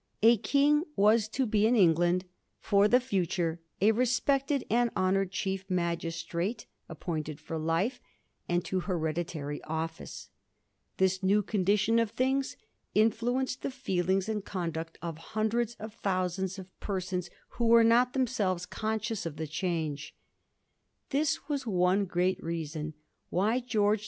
[0.23, 2.25] A King was to be in England
[2.59, 8.01] for the future a respected and honoured chief magistrate appointed for life
[8.49, 10.29] and to hereditary office.
[10.97, 12.57] This new condition of things
[12.95, 18.65] influenced the feelings and conduct of hundreds of thousands of persons who were not themselves
[18.65, 20.15] conscious of the change.